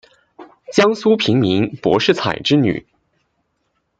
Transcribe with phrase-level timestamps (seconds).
[0.73, 2.87] 江苏平民柏士彩之女。